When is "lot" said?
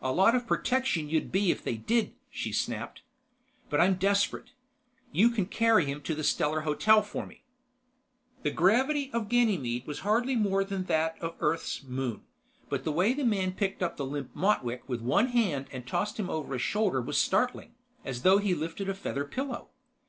0.10-0.34